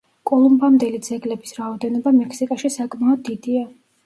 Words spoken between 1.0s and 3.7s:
ძეგლების რაოდენობა მექსიკაში საკმაოდ დიდია.